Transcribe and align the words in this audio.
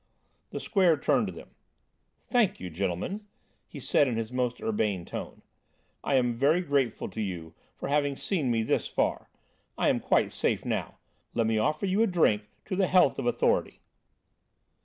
The 0.49 0.59
Square 0.59 0.97
turned 1.01 1.27
to 1.27 1.31
them: 1.33 1.51
"Thank 2.19 2.59
you, 2.59 2.71
gentlemen," 2.71 3.27
he 3.67 3.79
said 3.79 4.07
in 4.07 4.17
his 4.17 4.31
most 4.31 4.59
urbane 4.59 5.05
tone. 5.05 5.43
"I 6.03 6.15
am 6.15 6.33
very 6.33 6.61
grateful 6.61 7.07
to 7.09 7.21
you 7.21 7.53
for 7.77 7.87
having 7.87 8.15
seen 8.15 8.49
me 8.49 8.63
this 8.63 8.87
far. 8.87 9.29
I 9.77 9.89
am 9.89 9.99
quite 9.99 10.33
safe 10.33 10.65
now. 10.65 10.97
Let 11.35 11.45
me 11.45 11.59
offer 11.59 11.85
you 11.85 12.01
a 12.01 12.07
drink 12.07 12.49
to 12.65 12.75
the 12.75 12.87
health 12.87 13.19
of 13.19 13.27
authority!" 13.27 13.79